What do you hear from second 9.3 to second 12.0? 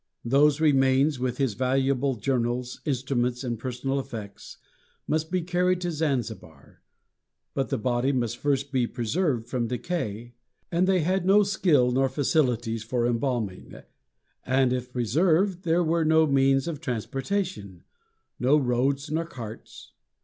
from decay, and they had no skill